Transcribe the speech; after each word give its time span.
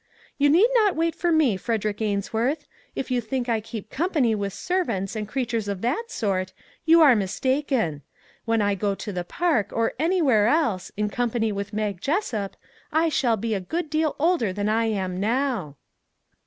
"You 0.39 0.49
need 0.49 0.69
not 0.73 0.95
wait 0.95 1.13
for 1.13 1.31
me, 1.31 1.57
Frederick 1.57 1.97
Ains 1.99 2.33
worth; 2.33 2.65
if 2.95 3.11
you 3.11 3.21
think 3.21 3.47
I 3.47 3.61
keep 3.61 3.91
company 3.91 4.33
with 4.33 4.51
serv 4.51 4.89
ants 4.89 5.15
and 5.15 5.27
creatures 5.27 5.67
of 5.67 5.81
that 5.81 6.05
sort, 6.09 6.53
you 6.85 7.01
are 7.03 7.15
mis 7.15 7.39
taken. 7.39 8.01
When 8.45 8.63
I 8.63 8.73
go 8.73 8.95
to 8.95 9.13
the 9.13 9.23
park, 9.23 9.67
or 9.71 9.93
anywhere 9.99 10.47
else, 10.47 10.91
in 10.97 11.09
company 11.11 11.51
with 11.51 11.71
Mag 11.71 12.01
Jessup, 12.01 12.55
I 12.91 13.09
shall 13.09 13.37
be 13.37 13.53
a 13.53 13.59
good 13.59 13.91
deal 13.91 14.15
older 14.17 14.51
than 14.51 14.69
I 14.69 14.85
am 14.85 15.19
now." 15.19 15.77